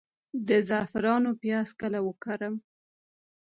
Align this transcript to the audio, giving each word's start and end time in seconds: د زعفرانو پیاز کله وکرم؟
د 0.47 0.49
زعفرانو 0.69 1.31
پیاز 1.41 1.67
کله 1.79 1.99
وکرم؟ 2.07 2.55